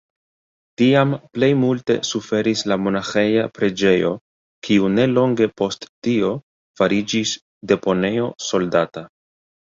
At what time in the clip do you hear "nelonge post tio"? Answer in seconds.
4.93-6.31